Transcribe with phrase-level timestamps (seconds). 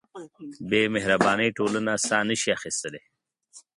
[0.69, 3.01] بېمهربانۍ ټولنه ساه نهشي اخیستلی.